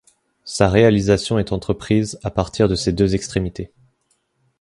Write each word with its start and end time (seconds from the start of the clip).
Sa 0.45 0.67
réalisation 0.67 1.37
est 1.37 1.51
entreprise 1.51 2.17
à 2.23 2.31
partir 2.31 2.67
de 2.67 2.73
ses 2.73 2.91
deux 2.91 3.13
extrémités. 3.13 3.71